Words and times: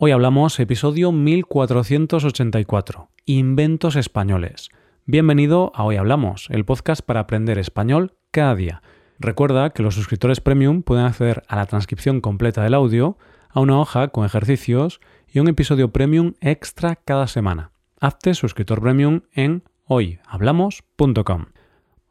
Hoy 0.00 0.12
hablamos 0.12 0.60
episodio 0.60 1.10
1484, 1.10 3.08
Inventos 3.24 3.96
Españoles. 3.96 4.68
Bienvenido 5.06 5.72
a 5.74 5.82
Hoy 5.82 5.96
Hablamos, 5.96 6.46
el 6.50 6.64
podcast 6.64 7.02
para 7.02 7.18
aprender 7.18 7.58
español 7.58 8.14
cada 8.30 8.54
día. 8.54 8.80
Recuerda 9.18 9.70
que 9.70 9.82
los 9.82 9.96
suscriptores 9.96 10.40
premium 10.40 10.84
pueden 10.84 11.04
acceder 11.04 11.42
a 11.48 11.56
la 11.56 11.66
transcripción 11.66 12.20
completa 12.20 12.62
del 12.62 12.74
audio, 12.74 13.18
a 13.48 13.58
una 13.58 13.80
hoja 13.80 14.06
con 14.06 14.24
ejercicios 14.24 15.00
y 15.26 15.40
un 15.40 15.48
episodio 15.48 15.90
premium 15.90 16.34
extra 16.40 16.94
cada 16.94 17.26
semana. 17.26 17.72
Hazte 17.98 18.34
suscriptor 18.34 18.80
premium 18.80 19.22
en 19.32 19.64
hoyhablamos.com. 19.86 21.46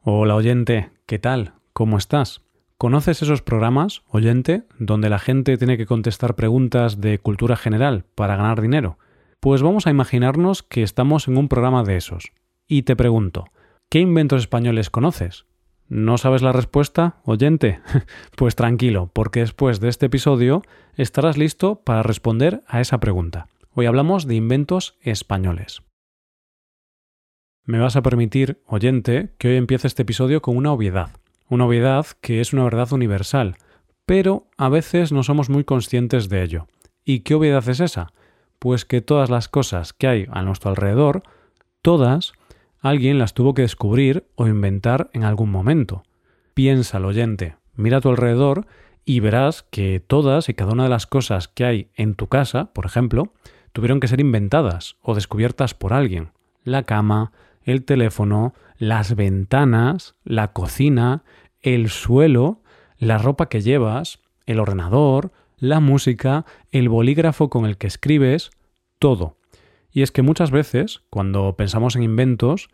Hola 0.02 0.34
oyente, 0.34 0.90
¿qué 1.06 1.18
tal? 1.18 1.54
¿Cómo 1.72 1.96
estás? 1.96 2.42
¿Conoces 2.80 3.22
esos 3.22 3.42
programas, 3.42 4.02
oyente, 4.06 4.62
donde 4.78 5.10
la 5.10 5.18
gente 5.18 5.58
tiene 5.58 5.76
que 5.76 5.86
contestar 5.86 6.36
preguntas 6.36 7.00
de 7.00 7.18
cultura 7.18 7.56
general 7.56 8.04
para 8.14 8.36
ganar 8.36 8.60
dinero? 8.60 8.98
Pues 9.40 9.62
vamos 9.62 9.88
a 9.88 9.90
imaginarnos 9.90 10.62
que 10.62 10.84
estamos 10.84 11.26
en 11.26 11.38
un 11.38 11.48
programa 11.48 11.82
de 11.82 11.96
esos. 11.96 12.30
Y 12.68 12.82
te 12.82 12.94
pregunto, 12.94 13.46
¿qué 13.90 13.98
inventos 13.98 14.42
españoles 14.42 14.90
conoces? 14.90 15.44
¿No 15.88 16.18
sabes 16.18 16.40
la 16.40 16.52
respuesta, 16.52 17.16
oyente? 17.24 17.80
pues 18.36 18.54
tranquilo, 18.54 19.10
porque 19.12 19.40
después 19.40 19.80
de 19.80 19.88
este 19.88 20.06
episodio 20.06 20.62
estarás 20.94 21.36
listo 21.36 21.80
para 21.80 22.04
responder 22.04 22.62
a 22.68 22.80
esa 22.80 23.00
pregunta. 23.00 23.48
Hoy 23.74 23.86
hablamos 23.86 24.28
de 24.28 24.36
inventos 24.36 24.98
españoles. 25.00 25.82
Me 27.64 27.80
vas 27.80 27.96
a 27.96 28.02
permitir, 28.02 28.62
oyente, 28.66 29.34
que 29.36 29.48
hoy 29.48 29.56
empiece 29.56 29.88
este 29.88 30.02
episodio 30.02 30.40
con 30.42 30.56
una 30.56 30.70
obviedad. 30.70 31.10
Una 31.48 31.66
obviedad 31.66 32.06
que 32.20 32.40
es 32.40 32.52
una 32.52 32.64
verdad 32.64 32.92
universal, 32.92 33.56
pero 34.04 34.46
a 34.56 34.68
veces 34.68 35.12
no 35.12 35.22
somos 35.22 35.50
muy 35.50 35.64
conscientes 35.64 36.28
de 36.28 36.42
ello. 36.42 36.66
¿Y 37.04 37.20
qué 37.20 37.34
obviedad 37.34 37.66
es 37.68 37.80
esa? 37.80 38.12
Pues 38.58 38.84
que 38.84 39.00
todas 39.00 39.30
las 39.30 39.48
cosas 39.48 39.92
que 39.92 40.08
hay 40.08 40.26
a 40.30 40.42
nuestro 40.42 40.70
alrededor, 40.70 41.22
todas, 41.80 42.32
alguien 42.80 43.18
las 43.18 43.34
tuvo 43.34 43.54
que 43.54 43.62
descubrir 43.62 44.26
o 44.34 44.46
inventar 44.46 45.10
en 45.12 45.24
algún 45.24 45.50
momento. 45.50 46.02
Piénsalo, 46.54 47.08
oyente, 47.08 47.56
mira 47.76 47.98
a 47.98 48.00
tu 48.00 48.10
alrededor 48.10 48.66
y 49.04 49.20
verás 49.20 49.62
que 49.62 50.02
todas 50.06 50.48
y 50.48 50.54
cada 50.54 50.72
una 50.72 50.82
de 50.82 50.90
las 50.90 51.06
cosas 51.06 51.48
que 51.48 51.64
hay 51.64 51.88
en 51.94 52.14
tu 52.14 52.26
casa, 52.26 52.72
por 52.74 52.84
ejemplo, 52.84 53.32
tuvieron 53.72 54.00
que 54.00 54.08
ser 54.08 54.20
inventadas 54.20 54.96
o 55.00 55.14
descubiertas 55.14 55.72
por 55.72 55.92
alguien. 55.92 56.30
La 56.62 56.82
cama, 56.82 57.32
el 57.68 57.84
teléfono, 57.84 58.54
las 58.78 59.14
ventanas, 59.14 60.14
la 60.24 60.52
cocina, 60.52 61.22
el 61.60 61.90
suelo, 61.90 62.62
la 62.98 63.18
ropa 63.18 63.48
que 63.48 63.60
llevas, 63.60 64.20
el 64.46 64.58
ordenador, 64.58 65.32
la 65.58 65.80
música, 65.80 66.46
el 66.70 66.88
bolígrafo 66.88 67.50
con 67.50 67.66
el 67.66 67.76
que 67.76 67.86
escribes, 67.86 68.50
todo. 68.98 69.36
Y 69.92 70.02
es 70.02 70.12
que 70.12 70.22
muchas 70.22 70.50
veces, 70.50 71.02
cuando 71.10 71.56
pensamos 71.56 71.94
en 71.94 72.04
inventos, 72.04 72.70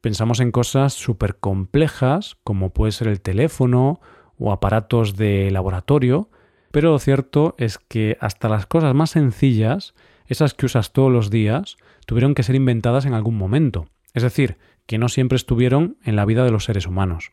pensamos 0.00 0.40
en 0.40 0.50
cosas 0.50 0.94
súper 0.94 1.36
complejas, 1.36 2.36
como 2.42 2.70
puede 2.70 2.92
ser 2.92 3.08
el 3.08 3.20
teléfono 3.20 4.00
o 4.38 4.50
aparatos 4.50 5.16
de 5.16 5.50
laboratorio, 5.50 6.30
pero 6.70 6.92
lo 6.92 6.98
cierto 6.98 7.54
es 7.58 7.78
que 7.78 8.16
hasta 8.20 8.48
las 8.48 8.66
cosas 8.66 8.94
más 8.94 9.10
sencillas, 9.10 9.94
esas 10.26 10.54
que 10.54 10.66
usas 10.66 10.92
todos 10.92 11.12
los 11.12 11.28
días, 11.30 11.76
tuvieron 12.06 12.34
que 12.34 12.42
ser 12.42 12.54
inventadas 12.54 13.04
en 13.04 13.12
algún 13.12 13.36
momento. 13.36 13.88
Es 14.14 14.22
decir, 14.22 14.58
que 14.86 14.98
no 14.98 15.08
siempre 15.08 15.36
estuvieron 15.36 15.98
en 16.02 16.16
la 16.16 16.24
vida 16.24 16.44
de 16.44 16.50
los 16.50 16.64
seres 16.64 16.86
humanos. 16.86 17.30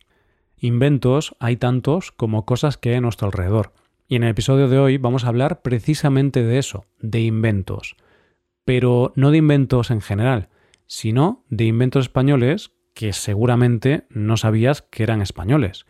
Inventos 0.58 1.36
hay 1.40 1.56
tantos 1.56 2.12
como 2.12 2.44
cosas 2.44 2.76
que 2.76 2.90
hay 2.90 2.96
a 2.96 3.00
nuestro 3.00 3.26
alrededor. 3.26 3.72
Y 4.08 4.16
en 4.16 4.24
el 4.24 4.30
episodio 4.30 4.68
de 4.68 4.78
hoy 4.78 4.98
vamos 4.98 5.24
a 5.24 5.28
hablar 5.28 5.62
precisamente 5.62 6.42
de 6.42 6.58
eso, 6.58 6.84
de 7.00 7.20
inventos. 7.20 7.96
Pero 8.64 9.12
no 9.16 9.30
de 9.30 9.38
inventos 9.38 9.90
en 9.90 10.00
general, 10.00 10.48
sino 10.86 11.44
de 11.48 11.64
inventos 11.64 12.04
españoles 12.04 12.72
que 12.94 13.12
seguramente 13.12 14.06
no 14.10 14.36
sabías 14.36 14.82
que 14.82 15.02
eran 15.02 15.20
españoles. 15.20 15.86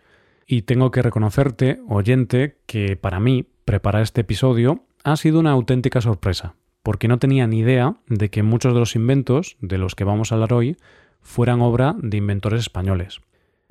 Y 0.46 0.62
tengo 0.62 0.90
que 0.90 1.02
reconocerte, 1.02 1.80
oyente, 1.88 2.58
que 2.66 2.96
para 2.96 3.20
mí 3.20 3.48
preparar 3.64 4.02
este 4.02 4.22
episodio 4.22 4.86
ha 5.04 5.16
sido 5.16 5.40
una 5.40 5.52
auténtica 5.52 6.00
sorpresa, 6.00 6.54
porque 6.86 7.08
no 7.08 7.18
tenía 7.18 7.48
ni 7.48 7.58
idea 7.58 7.96
de 8.06 8.30
que 8.30 8.44
muchos 8.44 8.72
de 8.72 8.78
los 8.78 8.94
inventos 8.94 9.56
de 9.60 9.76
los 9.76 9.96
que 9.96 10.04
vamos 10.04 10.30
a 10.30 10.36
hablar 10.36 10.52
hoy 10.52 10.76
fueran 11.20 11.60
obra 11.60 11.96
de 11.98 12.16
inventores 12.16 12.60
españoles. 12.60 13.22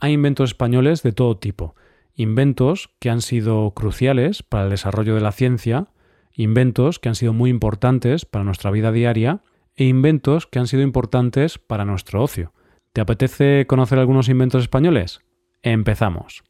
Hay 0.01 0.11
inventos 0.11 0.49
españoles 0.49 1.01
de 1.01 1.13
todo 1.13 1.37
tipo, 1.37 1.77
inventos 2.13 2.89
que 2.99 3.09
han 3.09 3.21
sido 3.21 3.71
cruciales 3.71 4.43
para 4.43 4.65
el 4.65 4.69
desarrollo 4.69 5.15
de 5.15 5.21
la 5.21 5.31
ciencia, 5.31 5.87
inventos 6.33 6.99
que 6.99 7.07
han 7.07 7.15
sido 7.15 7.31
muy 7.31 7.49
importantes 7.51 8.25
para 8.25 8.43
nuestra 8.43 8.69
vida 8.69 8.91
diaria 8.91 9.39
e 9.77 9.85
inventos 9.85 10.45
que 10.45 10.59
han 10.59 10.67
sido 10.67 10.83
importantes 10.83 11.57
para 11.57 11.85
nuestro 11.85 12.21
ocio. 12.21 12.51
¿Te 12.91 12.99
apetece 12.99 13.65
conocer 13.65 13.97
algunos 13.97 14.27
inventos 14.27 14.63
españoles? 14.63 15.21
Empezamos. 15.63 16.43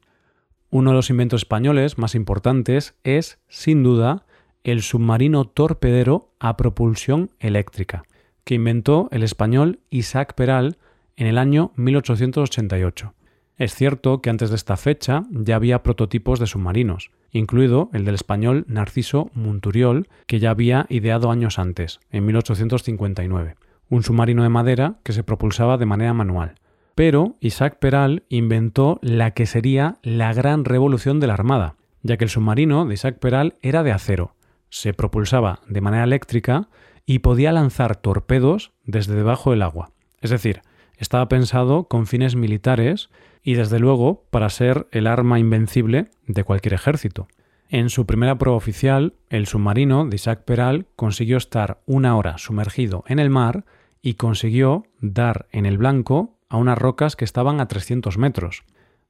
Uno 0.72 0.90
de 0.90 0.96
los 0.96 1.12
inventos 1.12 1.42
españoles 1.42 2.00
más 2.00 2.16
importantes 2.16 2.96
es, 3.03 3.38
sin 3.50 3.84
duda, 3.84 4.25
el 4.66 4.81
submarino 4.81 5.46
torpedero 5.46 6.31
a 6.40 6.58
propulsión 6.58 7.30
eléctrica, 7.40 8.03
que 8.44 8.56
inventó 8.56 9.08
el 9.12 9.22
español 9.22 9.80
Isaac 9.92 10.34
Peral 10.34 10.78
en 11.16 11.28
el 11.28 11.38
año 11.38 11.72
1888. 11.76 13.14
Es 13.58 13.76
cierto 13.76 14.22
que 14.22 14.31
antes 14.31 14.50
de 14.50 14.56
esta 14.56 14.76
fecha 14.76 15.24
ya 15.30 15.56
había 15.56 15.84
prototipos 15.84 16.40
de 16.40 16.48
submarinos, 16.48 17.12
incluido 17.31 17.92
el 17.94 18.06
del 18.06 18.16
español 18.16 18.66
Narciso 18.68 19.30
Monturiol, 19.36 20.08
que 20.26 20.40
ya 20.40 20.50
había 20.50 20.88
ideado 20.90 21.30
años 21.30 21.59
antes, 21.59 22.00
en 22.12 22.26
1859, 22.26 23.56
un 23.90 24.02
submarino 24.02 24.42
de 24.42 24.50
madera 24.50 24.96
que 25.03 25.14
se 25.14 25.24
propulsaba 25.24 25.78
de 25.78 25.86
manera 25.86 26.14
manual. 26.14 26.56
Pero 26.96 27.36
Isaac 27.40 27.78
Peral 27.78 28.24
inventó 28.30 28.97
la 29.03 29.32
que 29.32 29.46
sería 29.46 29.97
la 30.02 30.34
gran 30.34 30.66
revolución 30.66 31.20
de 31.20 31.28
la 31.28 31.36
Armada, 31.36 31.76
ya 32.02 32.18
que 32.18 32.24
el 32.24 32.30
submarino 32.30 32.86
de 32.86 32.96
Isaac 32.96 33.20
Peral 33.20 33.56
era 33.62 33.84
de 33.84 33.92
acero, 33.92 34.34
se 34.75 34.94
propulsaba 34.94 35.62
de 35.69 35.80
manera 35.80 36.03
eléctrica 36.03 36.68
y 37.06 37.19
podía 37.19 37.53
lanzar 37.53 37.96
torpedos 37.96 38.74
desde 38.84 39.16
debajo 39.16 39.52
del 39.52 39.62
agua. 39.62 39.91
Es 40.19 40.31
decir, 40.31 40.63
estaba 40.97 41.30
pensado 41.30 41.86
con 41.86 42.08
fines 42.08 42.36
militares 42.36 43.09
y 43.41 43.53
desde 43.53 43.80
luego 43.80 44.25
para 44.31 44.50
ser 44.50 44.88
el 44.91 45.08
arma 45.08 45.40
invencible 45.40 46.09
de 46.28 46.44
cualquier 46.44 46.74
ejército. 46.74 47.30
En 47.69 47.90
su 47.90 48.06
primera 48.06 48.38
prueba 48.38 48.58
oficial, 48.58 49.14
el 49.30 49.47
submarino 49.47 50.08
de 50.08 50.18
Isaac 50.18 50.44
Peral 50.44 50.88
consiguió 50.97 51.38
estar 51.38 51.80
una 51.85 52.18
hora 52.18 52.38
sumergido 52.38 53.06
en 53.08 53.19
el 53.19 53.30
mar 53.30 53.64
y 54.02 54.16
consiguió 54.16 54.84
dar 55.00 55.47
en 55.53 55.66
el 55.66 55.78
blanco 55.78 56.38
a 56.50 56.58
unas 56.58 56.78
rocas 56.78 57.16
que 57.16 57.24
estaban 57.24 57.62
a 57.62 57.69
300 57.69 58.18
metros. 58.18 58.66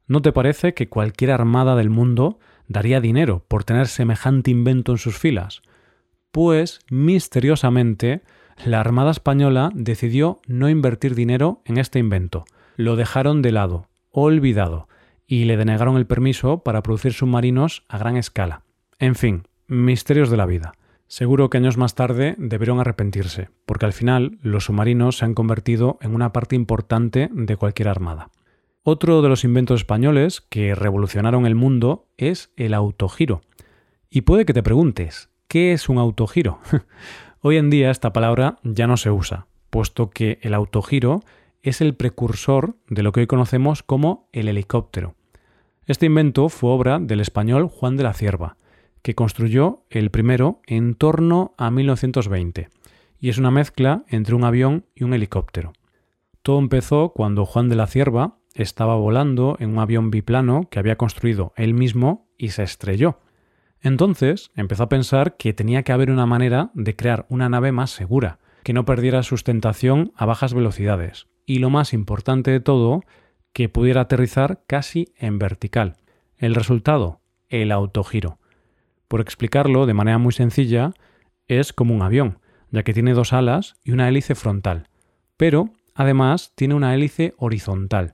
¿No 0.06 0.22
te 0.22 0.32
parece 0.32 0.76
que 0.76 0.90
cualquier 0.90 1.32
armada 1.32 1.76
del 1.76 1.90
mundo 1.90 2.38
daría 2.68 3.02
dinero 3.02 3.44
por 3.48 3.64
tener 3.64 3.88
semejante 3.88 4.52
invento 4.52 4.92
en 4.92 4.98
sus 4.98 5.18
filas? 5.18 5.62
Pues, 6.32 6.80
misteriosamente, 6.90 8.22
la 8.64 8.80
Armada 8.80 9.12
Española 9.12 9.72
decidió 9.74 10.40
no 10.48 10.70
invertir 10.70 11.16
dinero 11.16 11.62
en 11.66 11.78
este 11.78 12.00
invento. 12.00 12.46
Lo 12.76 12.96
dejaron 12.96 13.42
de 13.42 13.52
lado, 13.52 13.88
olvidado, 14.12 14.88
y 15.28 15.46
le 15.46 15.58
denegaron 15.58 15.98
el 15.98 16.06
permiso 16.06 16.60
para 16.60 16.84
producir 16.84 17.14
submarinos 17.14 17.84
a 17.90 17.98
gran 17.98 18.18
escala. 18.18 18.64
En 19.00 19.16
fin, 19.16 19.44
misterios 19.68 20.30
de 20.30 20.38
la 20.38 20.46
vida. 20.46 20.74
Seguro 21.08 21.50
que 21.50 21.58
años 21.58 21.78
más 21.78 21.96
tarde 21.96 22.36
debieron 22.38 22.80
arrepentirse, 22.80 23.50
porque 23.66 23.86
al 23.86 23.94
final 23.94 24.38
los 24.42 24.66
submarinos 24.66 25.18
se 25.18 25.26
han 25.26 25.34
convertido 25.34 25.98
en 26.02 26.16
una 26.16 26.34
parte 26.34 26.56
importante 26.56 27.30
de 27.32 27.58
cualquier 27.58 27.90
armada. 27.90 28.30
Otro 28.88 29.24
de 29.24 29.30
los 29.30 29.44
inventos 29.44 29.82
españoles 29.82 30.42
que 30.42 30.76
revolucionaron 30.76 31.48
el 31.48 31.56
mundo 31.56 32.06
es 32.18 32.52
el 32.56 32.76
autogiro. 32.76 33.42
Y 34.12 34.22
puede 34.22 34.46
que 34.46 34.54
te 34.54 34.62
preguntes, 34.62 35.32
¿qué 35.48 35.74
es 35.74 35.90
un 35.90 35.98
autogiro? 35.98 36.60
Hoy 37.42 37.58
en 37.58 37.72
día 37.72 37.90
esta 37.90 38.14
palabra 38.14 38.60
ya 38.62 38.86
no 38.86 38.96
se 38.98 39.10
usa, 39.10 39.48
puesto 39.72 40.12
que 40.12 40.38
el 40.44 40.54
autogiro 40.54 41.24
es 41.64 41.82
el 41.82 41.96
precursor 41.96 42.76
de 42.88 43.02
lo 43.02 43.12
que 43.12 43.22
hoy 43.22 43.26
conocemos 43.26 43.82
como 43.82 44.30
el 44.34 44.50
helicóptero. 44.50 45.16
Este 45.88 46.06
invento 46.06 46.48
fue 46.50 46.70
obra 46.70 47.00
del 47.00 47.22
español 47.22 47.68
Juan 47.68 47.98
de 47.98 48.04
la 48.04 48.14
Cierva, 48.14 48.56
que 49.02 49.16
construyó 49.16 49.84
el 49.90 50.12
primero 50.12 50.62
en 50.68 50.94
torno 50.94 51.56
a 51.58 51.72
1920, 51.72 52.70
y 53.20 53.30
es 53.30 53.40
una 53.40 53.50
mezcla 53.50 54.04
entre 54.10 54.36
un 54.36 54.44
avión 54.44 54.86
y 54.94 55.06
un 55.06 55.16
helicóptero. 55.16 55.74
Todo 56.44 56.60
empezó 56.60 57.14
cuando 57.16 57.48
Juan 57.48 57.68
de 57.68 57.76
la 57.78 57.88
Cierva 57.88 58.38
estaba 58.56 58.96
volando 58.96 59.58
en 59.60 59.70
un 59.70 59.80
avión 59.80 60.10
biplano 60.10 60.68
que 60.72 60.80
había 60.80 60.96
construido 60.96 61.54
él 61.58 61.74
mismo 61.74 62.28
y 62.38 62.50
se 62.50 62.64
estrelló. 62.64 63.20
Entonces 63.82 64.50
empezó 64.56 64.84
a 64.84 64.90
pensar 64.90 65.38
que 65.38 65.54
tenía 65.54 65.84
que 65.84 65.92
haber 65.92 66.10
una 66.10 66.26
manera 66.26 66.72
de 66.74 66.96
crear 66.96 67.28
una 67.30 67.50
nave 67.50 67.72
más 67.72 67.92
segura, 67.92 68.40
que 68.64 68.74
no 68.74 68.86
perdiera 68.86 69.22
sustentación 69.22 70.12
a 70.16 70.26
bajas 70.26 70.56
velocidades, 70.56 71.28
y 71.46 71.60
lo 71.60 71.70
más 71.70 71.94
importante 71.94 72.50
de 72.50 72.62
todo, 72.62 73.04
que 73.54 73.70
pudiera 73.70 74.02
aterrizar 74.02 74.64
casi 74.66 75.14
en 75.18 75.38
vertical. 75.38 75.98
El 76.38 76.56
resultado, 76.56 77.22
el 77.48 77.72
autogiro. 77.72 78.40
Por 79.08 79.22
explicarlo 79.22 79.86
de 79.86 79.94
manera 79.94 80.18
muy 80.18 80.34
sencilla, 80.34 80.92
Es 81.48 81.74
como 81.74 81.94
un 81.94 82.02
avión, 82.02 82.40
ya 82.72 82.82
que 82.82 82.94
tiene 82.94 83.14
dos 83.14 83.32
alas 83.32 83.76
y 83.84 83.92
una 83.92 84.10
hélice 84.10 84.34
frontal, 84.34 84.90
pero 85.38 85.70
además 85.94 86.54
tiene 86.56 86.74
una 86.74 86.96
hélice 86.96 87.36
horizontal, 87.38 88.14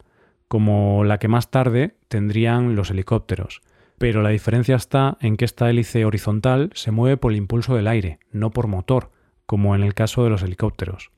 como 0.51 1.05
la 1.05 1.17
que 1.17 1.29
más 1.29 1.49
tarde 1.49 1.95
tendrían 2.09 2.75
los 2.75 2.91
helicópteros. 2.91 3.61
Pero 3.97 4.21
la 4.21 4.31
diferencia 4.31 4.75
está 4.75 5.17
en 5.21 5.37
que 5.37 5.45
esta 5.45 5.69
hélice 5.69 6.03
horizontal 6.03 6.71
se 6.73 6.91
mueve 6.91 7.15
por 7.15 7.31
el 7.31 7.37
impulso 7.37 7.73
del 7.73 7.87
aire, 7.87 8.19
no 8.33 8.51
por 8.51 8.67
motor, 8.67 9.11
como 9.45 9.75
en 9.75 9.81
el 9.81 9.93
caso 9.93 10.25
de 10.25 10.29
los 10.29 10.43
helicópteros. 10.43 11.11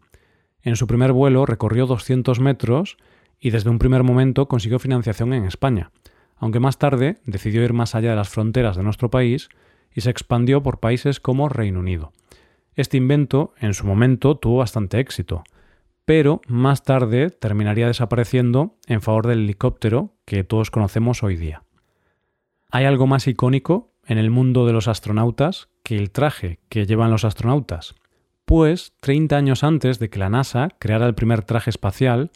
En 0.62 0.76
su 0.76 0.86
primer 0.86 1.14
vuelo 1.14 1.48
recorrió 1.48 1.88
200 1.88 2.40
metros 2.42 2.98
y 3.40 3.50
desde 3.50 3.72
un 3.72 3.80
primer 3.80 4.04
momento 4.04 4.48
consiguió 4.48 4.78
financiación 4.78 5.34
en 5.34 5.46
España, 5.46 5.90
aunque 6.38 6.60
más 6.60 6.78
tarde 6.78 7.18
decidió 7.26 7.64
ir 7.64 7.74
más 7.74 7.96
allá 7.96 8.12
de 8.12 8.18
las 8.18 8.30
fronteras 8.30 8.78
de 8.78 8.84
nuestro 8.84 9.10
país 9.10 9.50
y 9.96 10.02
se 10.02 10.12
expandió 10.12 10.62
por 10.62 10.80
países 10.80 11.20
como 11.20 11.50
Reino 11.50 11.80
Unido. 11.80 12.14
Este 12.76 12.98
invento 12.98 13.56
en 13.60 13.74
su 13.74 13.88
momento 13.88 14.38
tuvo 14.38 14.58
bastante 14.58 15.00
éxito, 15.00 15.44
pero 16.06 16.42
más 16.48 16.84
tarde 16.84 17.30
terminaría 17.30 17.88
desapareciendo 17.88 18.78
en 18.88 19.02
favor 19.02 19.28
del 19.28 19.40
helicóptero 19.40 20.16
que 20.26 20.44
todos 20.44 20.72
conocemos 20.72 21.24
hoy 21.24 21.38
día. 21.38 21.64
¿Hay 22.72 22.86
algo 22.86 23.08
más 23.08 23.28
icónico 23.28 23.94
en 24.06 24.18
el 24.18 24.32
mundo 24.32 24.66
de 24.66 24.74
los 24.74 24.88
astronautas 24.88 25.70
que 25.84 25.98
el 25.98 26.12
traje 26.12 26.60
que 26.70 26.86
llevan 26.86 27.12
los 27.12 27.24
astronautas? 27.24 27.96
Pues 28.46 28.94
30 29.00 29.38
años 29.38 29.64
antes 29.64 30.00
de 30.00 30.10
que 30.10 30.20
la 30.20 30.30
NASA 30.30 30.70
creara 30.80 31.06
el 31.06 31.16
primer 31.16 31.44
traje 31.44 31.70
espacial, 31.70 32.32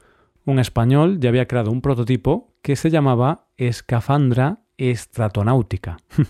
un 0.45 0.59
español 0.59 1.19
ya 1.19 1.29
había 1.29 1.47
creado 1.47 1.71
un 1.71 1.81
prototipo 1.81 2.53
que 2.61 2.77
se 2.77 2.89
llamaba 2.89 3.47
Escafandra 3.57 4.61
Estratonáutica. 4.77 5.97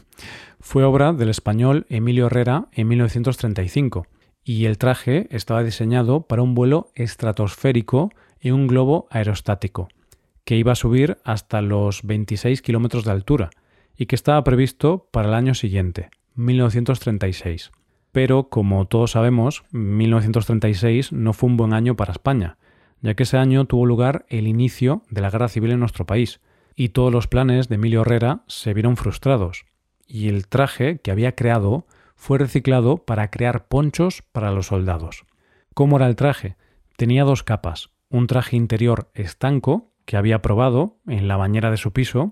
Fue 0.59 0.83
obra 0.83 1.13
del 1.13 1.29
español 1.29 1.85
Emilio 1.89 2.25
Herrera 2.25 2.69
en 2.71 2.87
1935 2.87 4.07
y 4.47 4.65
el 4.65 4.77
traje 4.77 5.27
estaba 5.29 5.61
diseñado 5.61 6.21
para 6.21 6.41
un 6.41 6.55
vuelo 6.55 6.89
estratosférico 6.95 8.13
en 8.39 8.53
un 8.53 8.67
globo 8.67 9.05
aerostático, 9.09 9.89
que 10.45 10.55
iba 10.55 10.71
a 10.71 10.75
subir 10.75 11.17
hasta 11.25 11.61
los 11.61 12.03
26 12.03 12.61
kilómetros 12.61 13.03
de 13.03 13.11
altura 13.11 13.49
y 13.97 14.05
que 14.05 14.15
estaba 14.15 14.41
previsto 14.45 15.09
para 15.11 15.27
el 15.27 15.33
año 15.33 15.53
siguiente, 15.53 16.11
1936. 16.35 17.71
Pero, 18.13 18.47
como 18.47 18.85
todos 18.85 19.11
sabemos, 19.11 19.65
1936 19.71 21.11
no 21.11 21.33
fue 21.33 21.49
un 21.49 21.57
buen 21.57 21.73
año 21.73 21.97
para 21.97 22.13
España, 22.13 22.55
ya 23.01 23.15
que 23.15 23.23
ese 23.23 23.35
año 23.35 23.65
tuvo 23.65 23.85
lugar 23.85 24.25
el 24.29 24.47
inicio 24.47 25.03
de 25.09 25.19
la 25.19 25.29
guerra 25.29 25.49
civil 25.49 25.71
en 25.71 25.81
nuestro 25.81 26.05
país, 26.05 26.39
y 26.73 26.89
todos 26.89 27.11
los 27.11 27.27
planes 27.27 27.67
de 27.67 27.75
Emilio 27.75 28.03
Herrera 28.03 28.43
se 28.47 28.73
vieron 28.73 28.95
frustrados, 28.95 29.65
y 30.07 30.29
el 30.29 30.47
traje 30.47 30.99
que 30.99 31.11
había 31.11 31.35
creado 31.35 31.85
fue 32.17 32.39
reciclado 32.39 32.97
para 32.97 33.29
crear 33.29 33.67
ponchos 33.67 34.23
para 34.33 34.51
los 34.51 34.67
soldados. 34.67 35.25
¿Cómo 35.73 35.95
era 35.95 36.07
el 36.07 36.17
traje? 36.17 36.57
Tenía 36.97 37.23
dos 37.23 37.43
capas, 37.43 37.91
un 38.09 38.27
traje 38.27 38.57
interior 38.57 39.09
estanco 39.13 39.93
que 40.03 40.17
había 40.17 40.41
probado 40.41 40.97
en 41.07 41.27
la 41.27 41.37
bañera 41.37 41.71
de 41.71 41.77
su 41.77 41.93
piso 41.93 42.31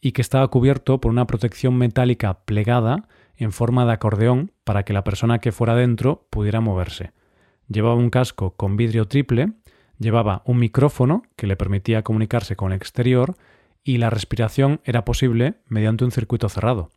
y 0.00 0.12
que 0.12 0.22
estaba 0.22 0.48
cubierto 0.48 1.00
por 1.00 1.10
una 1.10 1.26
protección 1.26 1.76
metálica 1.76 2.44
plegada 2.44 3.08
en 3.36 3.52
forma 3.52 3.84
de 3.84 3.92
acordeón 3.92 4.52
para 4.64 4.84
que 4.84 4.92
la 4.92 5.04
persona 5.04 5.38
que 5.38 5.52
fuera 5.52 5.74
dentro 5.74 6.26
pudiera 6.30 6.60
moverse. 6.60 7.12
Llevaba 7.68 7.94
un 7.94 8.10
casco 8.10 8.56
con 8.56 8.76
vidrio 8.76 9.06
triple, 9.06 9.52
llevaba 9.98 10.42
un 10.46 10.58
micrófono 10.58 11.22
que 11.36 11.46
le 11.46 11.56
permitía 11.56 12.02
comunicarse 12.02 12.56
con 12.56 12.72
el 12.72 12.76
exterior 12.76 13.36
y 13.84 13.98
la 13.98 14.10
respiración 14.10 14.80
era 14.84 15.04
posible 15.04 15.56
mediante 15.68 16.04
un 16.04 16.10
circuito 16.10 16.48
cerrado. 16.48 16.90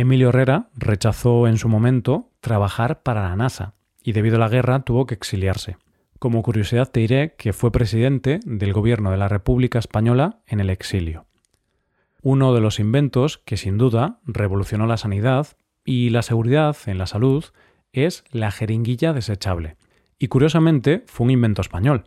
Emilio 0.00 0.28
Herrera 0.28 0.68
rechazó 0.76 1.48
en 1.48 1.58
su 1.58 1.68
momento 1.68 2.30
trabajar 2.40 3.02
para 3.02 3.28
la 3.28 3.34
NASA 3.34 3.74
y 4.00 4.12
debido 4.12 4.36
a 4.36 4.38
la 4.38 4.48
guerra 4.48 4.84
tuvo 4.84 5.06
que 5.06 5.14
exiliarse. 5.16 5.76
Como 6.20 6.40
curiosidad 6.44 6.88
te 6.88 7.00
diré 7.00 7.34
que 7.36 7.52
fue 7.52 7.72
presidente 7.72 8.38
del 8.44 8.72
gobierno 8.72 9.10
de 9.10 9.16
la 9.16 9.26
República 9.26 9.80
Española 9.80 10.38
en 10.46 10.60
el 10.60 10.70
exilio. 10.70 11.26
Uno 12.22 12.54
de 12.54 12.60
los 12.60 12.78
inventos 12.78 13.38
que 13.38 13.56
sin 13.56 13.76
duda 13.76 14.20
revolucionó 14.24 14.86
la 14.86 14.98
sanidad 14.98 15.48
y 15.84 16.10
la 16.10 16.22
seguridad 16.22 16.76
en 16.86 16.96
la 16.96 17.06
salud 17.06 17.46
es 17.92 18.22
la 18.30 18.52
jeringuilla 18.52 19.12
desechable. 19.12 19.74
Y 20.16 20.28
curiosamente 20.28 21.02
fue 21.08 21.24
un 21.24 21.32
invento 21.32 21.60
español, 21.60 22.04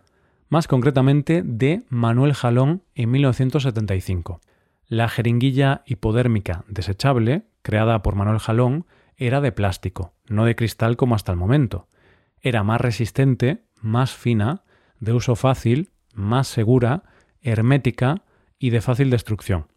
más 0.47 0.69
concretamente 0.69 1.44
de 1.44 1.83
Manuel 1.89 2.35
Jalón 2.35 2.83
en 2.95 3.11
1975. 3.11 4.39
La 4.87 5.09
jeringuilla 5.09 5.83
hipodérmica 5.85 6.63
desechable 6.69 7.50
creada 7.61 8.01
por 8.01 8.15
Manuel 8.15 8.39
Jalón, 8.39 8.85
era 9.15 9.41
de 9.41 9.51
plástico, 9.51 10.13
no 10.27 10.45
de 10.45 10.55
cristal 10.55 10.97
como 10.97 11.15
hasta 11.15 11.31
el 11.31 11.37
momento. 11.37 11.87
Era 12.41 12.63
más 12.63 12.81
resistente, 12.81 13.63
más 13.81 14.15
fina, 14.15 14.63
de 14.99 15.13
uso 15.13 15.35
fácil, 15.35 15.91
más 16.13 16.47
segura, 16.47 17.03
hermética 17.41 18.23
y 18.57 18.69
de 18.69 18.81
fácil 18.81 19.09
destrucción. 19.09 19.67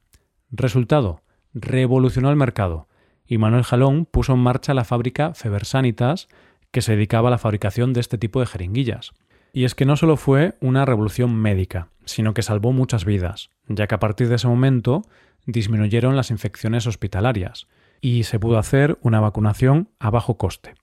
Resultado, 0.50 1.22
revolucionó 1.52 2.30
el 2.30 2.36
mercado 2.36 2.88
y 3.26 3.38
Manuel 3.38 3.64
Jalón 3.64 4.06
puso 4.06 4.34
en 4.34 4.40
marcha 4.40 4.74
la 4.74 4.84
fábrica 4.84 5.34
Febersanitas, 5.34 6.28
que 6.70 6.82
se 6.82 6.92
dedicaba 6.92 7.28
a 7.28 7.30
la 7.30 7.38
fabricación 7.38 7.92
de 7.92 8.00
este 8.00 8.18
tipo 8.18 8.40
de 8.40 8.46
jeringuillas. 8.46 9.12
Y 9.52 9.64
es 9.64 9.74
que 9.74 9.86
no 9.86 9.96
solo 9.96 10.16
fue 10.16 10.56
una 10.60 10.84
revolución 10.84 11.34
médica, 11.34 11.88
sino 12.04 12.34
que 12.34 12.42
salvó 12.42 12.72
muchas 12.72 13.04
vidas, 13.04 13.50
ya 13.68 13.86
que 13.86 13.94
a 13.94 14.00
partir 14.00 14.28
de 14.28 14.34
ese 14.34 14.48
momento 14.48 15.02
disminuyeron 15.46 16.16
las 16.16 16.30
infecciones 16.30 16.86
hospitalarias 16.86 17.66
y 18.00 18.24
se 18.24 18.38
pudo 18.38 18.58
hacer 18.58 18.98
una 19.02 19.20
vacunación 19.20 19.88
a 19.98 20.10
bajo 20.10 20.36
coste. 20.36 20.74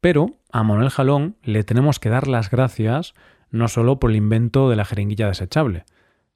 Pero 0.00 0.36
a 0.52 0.62
Manuel 0.62 0.90
Jalón 0.90 1.36
le 1.42 1.64
tenemos 1.64 1.98
que 1.98 2.10
dar 2.10 2.28
las 2.28 2.50
gracias 2.50 3.14
no 3.50 3.68
solo 3.68 3.98
por 3.98 4.10
el 4.10 4.16
invento 4.16 4.68
de 4.68 4.76
la 4.76 4.84
jeringuilla 4.84 5.28
desechable, 5.28 5.84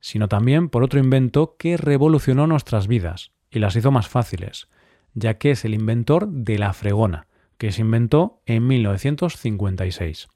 sino 0.00 0.28
también 0.28 0.68
por 0.68 0.82
otro 0.82 0.98
invento 0.98 1.56
que 1.58 1.76
revolucionó 1.76 2.46
nuestras 2.46 2.86
vidas 2.86 3.32
y 3.50 3.58
las 3.58 3.76
hizo 3.76 3.90
más 3.90 4.08
fáciles, 4.08 4.68
ya 5.14 5.34
que 5.34 5.50
es 5.50 5.64
el 5.64 5.74
inventor 5.74 6.28
de 6.28 6.58
la 6.58 6.72
fregona, 6.72 7.26
que 7.58 7.72
se 7.72 7.82
inventó 7.82 8.40
en 8.46 8.66
1956. 8.66 10.28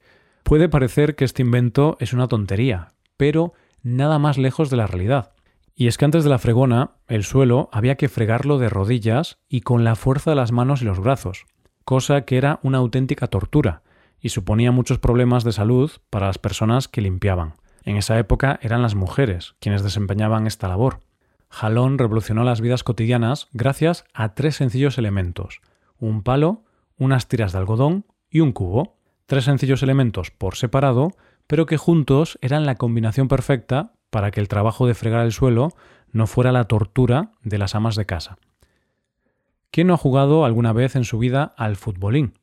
Puede 0.43 0.69
parecer 0.69 1.15
que 1.15 1.25
este 1.25 1.41
invento 1.41 1.97
es 1.99 2.13
una 2.13 2.27
tontería, 2.27 2.89
pero 3.17 3.53
nada 3.81 4.19
más 4.19 4.37
lejos 4.37 4.69
de 4.69 4.77
la 4.77 4.87
realidad. 4.87 5.31
Y 5.75 5.87
es 5.87 5.97
que 5.97 6.05
antes 6.05 6.23
de 6.23 6.29
la 6.29 6.39
fregona, 6.39 6.91
el 7.07 7.25
suelo 7.25 7.69
había 7.73 7.95
que 7.95 8.07
fregarlo 8.07 8.57
de 8.57 8.69
rodillas 8.69 9.39
y 9.49 9.61
con 9.61 9.83
la 9.83 9.95
fuerza 9.95 10.31
de 10.31 10.37
las 10.37 10.53
manos 10.53 10.81
y 10.81 10.85
los 10.85 11.01
brazos, 11.01 11.45
cosa 11.83 12.21
que 12.21 12.37
era 12.37 12.59
una 12.63 12.77
auténtica 12.77 13.27
tortura 13.27 13.83
y 14.21 14.29
suponía 14.29 14.71
muchos 14.71 14.99
problemas 14.99 15.43
de 15.43 15.51
salud 15.51 15.91
para 16.09 16.27
las 16.27 16.37
personas 16.37 16.87
que 16.87 17.01
limpiaban. 17.01 17.55
En 17.83 17.97
esa 17.97 18.17
época 18.17 18.57
eran 18.63 18.81
las 18.81 18.95
mujeres 18.95 19.55
quienes 19.59 19.83
desempeñaban 19.83 20.47
esta 20.47 20.69
labor. 20.69 21.01
Jalón 21.49 21.97
revolucionó 21.97 22.43
las 22.45 22.61
vidas 22.61 22.83
cotidianas 22.83 23.49
gracias 23.51 24.05
a 24.13 24.33
tres 24.33 24.55
sencillos 24.55 24.97
elementos, 24.97 25.61
un 25.99 26.23
palo, 26.23 26.63
unas 26.97 27.27
tiras 27.27 27.51
de 27.51 27.59
algodón 27.59 28.05
y 28.29 28.39
un 28.39 28.53
cubo. 28.53 28.97
Tres 29.25 29.43
sencillos 29.43 29.83
elementos 29.83 30.31
por 30.31 30.55
separado, 30.55 31.11
pero 31.47 31.65
que 31.65 31.77
juntos 31.77 32.39
eran 32.41 32.65
la 32.65 32.75
combinación 32.75 33.27
perfecta 33.27 33.94
para 34.09 34.31
que 34.31 34.39
el 34.39 34.47
trabajo 34.47 34.87
de 34.87 34.93
fregar 34.93 35.25
el 35.25 35.31
suelo 35.31 35.69
no 36.11 36.27
fuera 36.27 36.51
la 36.51 36.65
tortura 36.65 37.31
de 37.43 37.57
las 37.57 37.75
amas 37.75 37.95
de 37.95 38.05
casa. 38.05 38.37
¿Quién 39.71 39.87
no 39.87 39.95
ha 39.95 39.97
jugado 39.97 40.45
alguna 40.45 40.71
vez 40.71 40.95
en 40.95 41.03
su 41.03 41.19
vida 41.19 41.53
al 41.57 41.75
futbolín? 41.75 42.33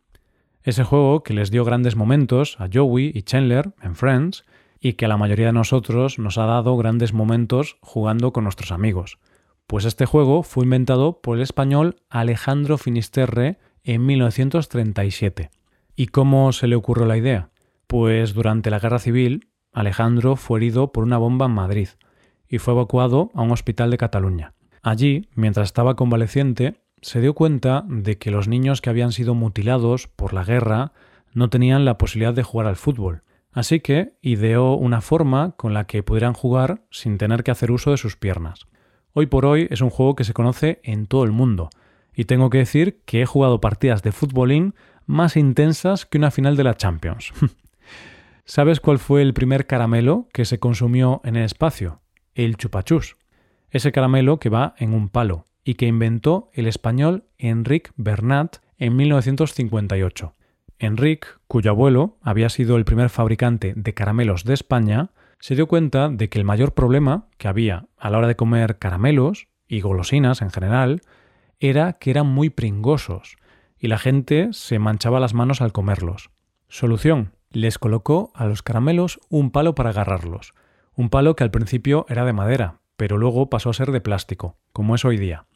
Ese 0.63 0.85
juego 0.85 1.23
que 1.23 1.35
les 1.35 1.51
dio 1.51 1.65
grandes 1.65 1.97
momentos 1.97 2.61
a 2.61 2.69
Joey 2.73 3.11
y 3.15 3.23
Chandler 3.23 3.73
en 3.81 3.97
Friends 3.97 4.45
y 4.79 4.95
que 4.95 5.07
a 5.07 5.09
la 5.09 5.17
mayoría 5.17 5.47
de 5.47 5.53
nosotros 5.53 6.19
nos 6.19 6.39
ha 6.39 6.45
dado 6.45 6.77
grandes 6.77 7.13
momentos 7.13 7.79
jugando 7.81 8.33
con 8.33 8.45
nuestros 8.45 8.73
amigos. 8.73 9.19
Pues 9.67 9.85
este 9.85 10.07
juego 10.07 10.43
fue 10.43 10.65
inventado 10.65 11.21
por 11.23 11.37
el 11.37 11.43
español 11.43 11.97
Alejandro 12.11 12.79
Finisterre 12.79 13.59
en 13.85 14.05
1937. 14.05 15.51
¿Y 15.97 16.07
cómo 16.09 16.53
se 16.53 16.67
le 16.67 16.77
ocurrió 16.77 17.07
la 17.07 17.17
idea? 17.17 17.51
Pues 17.87 18.35
durante 18.35 18.71
la 18.71 18.79
Guerra 18.79 18.99
Civil, 18.99 19.49
Alejandro 19.73 20.37
fue 20.37 20.59
herido 20.59 20.93
por 20.93 21.05
una 21.05 21.19
bomba 21.19 21.47
en 21.47 21.53
Madrid 21.53 21.89
y 22.49 22.59
fue 22.59 22.75
evacuado 22.75 23.31
a 23.35 23.43
un 23.43 23.51
hospital 23.51 23.91
de 23.91 23.99
Cataluña. 23.99 24.53
Allí, 24.83 25.29
mientras 25.35 25.69
estaba 25.69 25.97
convaleciente, 25.97 26.83
se 27.01 27.21
dio 27.21 27.35
cuenta 27.35 27.85
de 27.89 28.19
que 28.19 28.31
los 28.31 28.49
niños 28.49 28.81
que 28.81 28.91
habían 28.91 29.13
sido 29.13 29.35
mutilados 29.35 30.09
por 30.09 30.35
la 30.35 30.45
guerra 30.45 30.93
no 31.33 31.49
tenían 31.49 31.85
la 31.85 31.99
posibilidad 31.99 32.35
de 32.35 32.43
jugar 32.43 32.67
al 32.67 32.77
fútbol, 32.77 33.23
así 33.53 33.81
que 33.81 34.15
ideó 34.21 34.75
una 34.75 35.01
forma 35.01 35.53
con 35.53 35.73
la 35.73 35.87
que 35.87 36.03
pudieran 36.03 36.35
jugar 36.35 36.83
sin 36.91 37.17
tener 37.17 37.43
que 37.43 37.51
hacer 37.51 37.71
uso 37.71 37.91
de 37.91 37.97
sus 37.97 38.17
piernas. 38.17 38.67
Hoy 39.15 39.27
por 39.27 39.47
hoy 39.47 39.67
es 39.71 39.81
un 39.81 39.91
juego 39.91 40.15
que 40.15 40.25
se 40.25 40.35
conoce 40.35 40.81
en 40.85 41.07
todo 41.07 41.25
el 41.25 41.33
mundo, 41.33 41.71
y 42.15 42.25
tengo 42.25 42.51
que 42.51 42.59
decir 42.59 43.01
que 43.07 43.23
he 43.23 43.27
jugado 43.27 43.61
partidas 43.61 44.03
de 44.03 44.13
futbolín 44.13 44.75
más 45.07 45.37
intensas 45.37 46.07
que 46.07 46.19
una 46.19 46.31
final 46.31 46.57
de 46.57 46.65
la 46.65 46.75
Champions. 46.75 47.33
¿Sabes 48.45 48.81
cuál 48.81 48.99
fue 48.99 49.23
el 49.23 49.35
primer 49.35 49.67
caramelo 49.67 50.29
que 50.33 50.45
se 50.45 50.59
consumió 50.59 51.21
en 51.25 51.37
el 51.37 51.45
espacio? 51.45 52.03
El 52.35 52.57
chupachús. 52.57 53.17
Ese 53.71 53.93
caramelo 53.93 54.41
que 54.41 54.49
va 54.49 54.75
en 54.79 54.95
un 54.95 55.09
palo 55.09 55.45
y 55.65 55.75
que 55.75 55.87
inventó 55.87 56.51
el 56.53 56.67
español 56.67 57.25
Enric 57.39 57.93
Bernat 57.97 58.57
en 58.79 58.97
1958. 58.97 60.35
Enrique, 60.81 61.29
cuyo 61.47 61.71
abuelo 61.71 62.19
había 62.21 62.49
sido 62.49 62.77
el 62.77 62.85
primer 62.85 63.11
fabricante 63.11 63.75
de 63.77 63.95
caramelos 63.95 64.43
de 64.45 64.55
España, 64.55 65.11
se 65.39 65.55
dio 65.55 65.69
cuenta 65.69 66.09
de 66.09 66.29
que 66.29 66.41
el 66.41 66.45
mayor 66.45 66.75
problema 66.75 67.29
que 67.39 67.47
había 67.47 67.87
a 67.97 68.11
la 68.11 68.19
hora 68.19 68.27
de 68.27 68.37
comer 68.37 68.79
caramelos 68.79 69.47
y 69.69 69.81
golosinas 69.81 70.43
en 70.43 70.51
general 70.51 71.01
era 71.61 71.93
que 71.95 72.11
eran 72.11 72.27
muy 72.27 72.51
pringosos 72.51 73.37
y 73.79 73.87
la 73.87 73.99
gente 73.99 74.49
se 74.53 74.81
manchaba 74.81 75.21
las 75.21 75.33
manos 75.33 75.61
al 75.61 75.73
comerlos. 75.73 76.31
Solución. 76.69 77.33
Les 77.53 77.79
colocó 77.79 78.33
a 78.35 78.47
los 78.47 78.63
caramelos 78.63 79.21
un 79.29 79.51
palo 79.51 79.75
para 79.75 79.91
agarrarlos. 79.91 80.55
Un 80.95 81.11
palo 81.11 81.37
que 81.37 81.45
al 81.45 81.51
principio 81.51 82.07
era 82.09 82.25
de 82.25 82.33
madera, 82.33 82.81
pero 82.97 83.19
luego 83.19 83.51
pasó 83.51 83.71
a 83.71 83.75
ser 83.75 83.93
de 83.93 84.01
plástico, 84.01 84.57
como 84.73 84.95
es 84.95 85.05
hoy 85.05 85.19
día. 85.19 85.47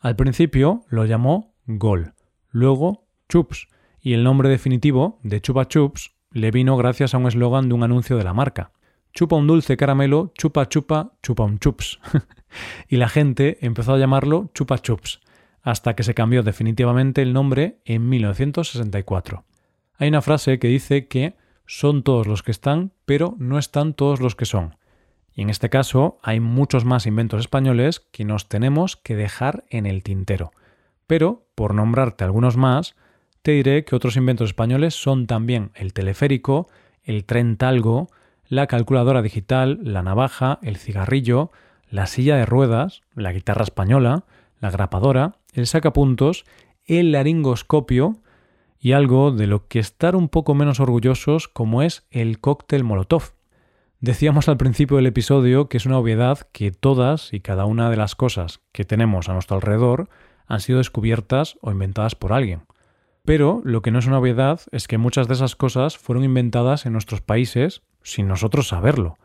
Al 0.00 0.16
principio 0.16 0.84
lo 0.88 1.04
llamó 1.04 1.54
Gol, 1.66 2.14
luego 2.50 3.06
Chups, 3.28 3.68
y 4.00 4.14
el 4.14 4.24
nombre 4.24 4.48
definitivo 4.48 5.20
de 5.22 5.40
Chupa 5.40 5.68
Chups 5.68 6.14
le 6.30 6.50
vino 6.50 6.76
gracias 6.76 7.14
a 7.14 7.18
un 7.18 7.26
eslogan 7.26 7.68
de 7.68 7.74
un 7.74 7.82
anuncio 7.82 8.16
de 8.16 8.24
la 8.24 8.32
marca. 8.32 8.72
Chupa 9.12 9.36
un 9.36 9.46
dulce 9.46 9.76
caramelo, 9.76 10.32
chupa 10.38 10.68
chupa, 10.68 11.12
chupa 11.22 11.44
un 11.44 11.58
chups. 11.58 12.00
y 12.88 12.96
la 12.96 13.08
gente 13.08 13.58
empezó 13.60 13.92
a 13.92 13.98
llamarlo 13.98 14.50
Chupa 14.54 14.78
Chups, 14.78 15.20
hasta 15.60 15.94
que 15.94 16.02
se 16.02 16.14
cambió 16.14 16.42
definitivamente 16.42 17.20
el 17.20 17.34
nombre 17.34 17.78
en 17.84 18.08
1964. 18.08 19.44
Hay 19.98 20.08
una 20.08 20.22
frase 20.22 20.58
que 20.58 20.68
dice 20.68 21.06
que 21.06 21.36
son 21.66 22.02
todos 22.02 22.26
los 22.26 22.42
que 22.42 22.50
están, 22.50 22.92
pero 23.04 23.34
no 23.38 23.58
están 23.58 23.94
todos 23.94 24.20
los 24.20 24.34
que 24.34 24.44
son. 24.44 24.76
Y 25.34 25.42
en 25.42 25.50
este 25.50 25.70
caso 25.70 26.18
hay 26.22 26.40
muchos 26.40 26.84
más 26.84 27.06
inventos 27.06 27.40
españoles 27.40 28.00
que 28.12 28.24
nos 28.24 28.48
tenemos 28.48 28.96
que 28.96 29.16
dejar 29.16 29.64
en 29.70 29.86
el 29.86 30.02
tintero. 30.02 30.52
Pero, 31.06 31.46
por 31.54 31.74
nombrarte 31.74 32.24
algunos 32.24 32.56
más, 32.56 32.94
te 33.42 33.52
diré 33.52 33.84
que 33.84 33.96
otros 33.96 34.16
inventos 34.16 34.50
españoles 34.50 34.94
son 34.94 35.26
también 35.26 35.72
el 35.74 35.92
teleférico, 35.92 36.68
el 37.02 37.24
tren 37.24 37.56
talgo, 37.56 38.08
la 38.46 38.66
calculadora 38.66 39.22
digital, 39.22 39.80
la 39.82 40.02
navaja, 40.02 40.58
el 40.62 40.76
cigarrillo, 40.76 41.50
la 41.90 42.06
silla 42.06 42.36
de 42.36 42.46
ruedas, 42.46 43.02
la 43.14 43.32
guitarra 43.32 43.64
española, 43.64 44.24
la 44.60 44.70
grapadora, 44.70 45.36
el 45.52 45.66
sacapuntos, 45.66 46.44
el 46.86 47.12
laringoscopio 47.12 48.21
y 48.82 48.92
algo 48.92 49.30
de 49.30 49.46
lo 49.46 49.68
que 49.68 49.78
estar 49.78 50.16
un 50.16 50.28
poco 50.28 50.56
menos 50.56 50.80
orgullosos 50.80 51.46
como 51.46 51.82
es 51.82 52.04
el 52.10 52.40
cóctel 52.40 52.82
Molotov. 52.82 53.34
Decíamos 54.00 54.48
al 54.48 54.56
principio 54.56 54.96
del 54.96 55.06
episodio 55.06 55.68
que 55.68 55.76
es 55.76 55.86
una 55.86 55.98
obviedad 55.98 56.40
que 56.50 56.72
todas 56.72 57.32
y 57.32 57.38
cada 57.38 57.64
una 57.64 57.90
de 57.90 57.96
las 57.96 58.16
cosas 58.16 58.60
que 58.72 58.84
tenemos 58.84 59.28
a 59.28 59.34
nuestro 59.34 59.54
alrededor 59.54 60.08
han 60.48 60.58
sido 60.58 60.78
descubiertas 60.78 61.58
o 61.60 61.70
inventadas 61.70 62.16
por 62.16 62.32
alguien. 62.32 62.62
Pero 63.24 63.60
lo 63.62 63.82
que 63.82 63.92
no 63.92 64.00
es 64.00 64.08
una 64.08 64.18
obviedad 64.18 64.60
es 64.72 64.88
que 64.88 64.98
muchas 64.98 65.28
de 65.28 65.34
esas 65.34 65.54
cosas 65.54 65.96
fueron 65.96 66.24
inventadas 66.24 66.84
en 66.84 66.92
nuestros 66.92 67.20
países 67.20 67.82
sin 68.02 68.26
nosotros 68.26 68.66
saberlo. 68.66 69.16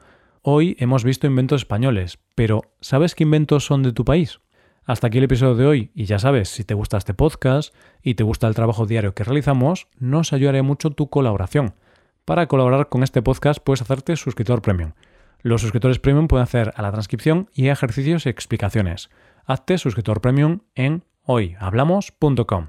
Hoy 0.44 0.78
hemos 0.80 1.04
visto 1.04 1.26
inventos 1.26 1.62
españoles, 1.62 2.20
pero 2.36 2.62
¿sabes 2.80 3.16
qué 3.16 3.24
inventos 3.24 3.66
son 3.66 3.82
de 3.82 3.92
tu 3.92 4.06
país? 4.06 4.40
Hasta 4.88 5.08
aquí 5.08 5.18
el 5.18 5.26
episodio 5.26 5.56
de 5.56 5.66
hoy 5.66 5.92
y 5.94 6.06
ya 6.06 6.18
sabes, 6.18 6.48
si 6.48 6.64
te 6.64 6.74
gusta 6.74 6.96
este 6.96 7.14
podcast 7.14 7.76
y 8.02 8.14
te 8.14 8.24
gusta 8.24 8.48
el 8.48 8.56
trabajo 8.56 8.86
diario 8.86 9.14
que 9.14 9.26
realizamos, 9.26 9.90
nos 10.00 10.32
ayudaré 10.32 10.62
mucho 10.62 10.92
tu 10.92 11.10
colaboración. 11.10 11.76
Para 12.24 12.48
colaborar 12.48 12.88
con 12.88 13.04
este 13.04 13.22
podcast 13.22 13.60
puedes 13.60 13.82
hacerte 13.82 14.16
suscriptor 14.16 14.62
premium. 14.62 14.94
Los 15.42 15.60
suscriptores 15.60 16.00
premium 16.00 16.30
pueden 16.30 16.46
hacer 16.46 16.72
a 16.78 16.82
la 16.82 16.94
transcripción 16.94 17.50
y 17.54 17.68
ejercicios 17.68 18.26
y 18.26 18.30
explicaciones. 18.30 19.10
Hazte 19.46 19.78
suscriptor 19.78 20.22
premium 20.22 20.62
en 20.74 21.04
hoyhablamos.com. 21.24 22.68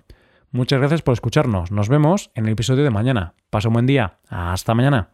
Muchas 0.51 0.81
gracias 0.81 1.03
por 1.03 1.13
escucharnos. 1.13 1.71
Nos 1.71 1.89
vemos 1.89 2.33
en 2.35 2.47
el 2.47 2.53
episodio 2.55 2.83
de 2.83 2.91
mañana. 2.91 3.35
Pasa 3.49 3.69
un 3.69 3.75
buen 3.75 3.87
día. 3.87 4.19
Hasta 4.29 4.75
mañana. 4.75 5.11